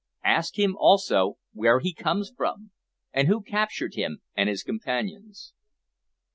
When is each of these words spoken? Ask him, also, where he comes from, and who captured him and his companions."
Ask 0.25 0.57
him, 0.57 0.75
also, 0.79 1.37
where 1.53 1.79
he 1.79 1.93
comes 1.93 2.31
from, 2.35 2.71
and 3.13 3.27
who 3.27 3.43
captured 3.43 3.93
him 3.93 4.21
and 4.35 4.49
his 4.49 4.63
companions." 4.63 5.53